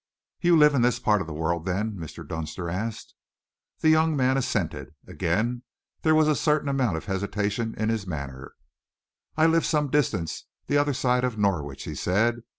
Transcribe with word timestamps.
"You 0.39 0.57
live 0.57 0.73
in 0.73 0.81
this 0.81 0.97
part 0.97 1.21
of 1.21 1.27
the 1.27 1.31
world, 1.33 1.67
then?" 1.67 1.91
Mr. 1.95 2.27
Dunster 2.27 2.69
asked. 2.71 3.13
The 3.81 3.89
young 3.89 4.15
man 4.17 4.35
assented. 4.35 4.95
Again 5.05 5.61
there 6.01 6.15
was 6.15 6.27
a 6.27 6.35
certain 6.35 6.69
amount 6.69 6.97
of 6.97 7.05
hesitation 7.05 7.75
in 7.77 7.89
his 7.89 8.07
manner. 8.07 8.55
"I 9.37 9.45
live 9.45 9.63
some 9.63 9.91
distance 9.91 10.45
the 10.65 10.75
other 10.79 10.95
side 10.95 11.23
of 11.23 11.37
Norwich," 11.37 11.83
he 11.83 11.93
said. 11.93 12.37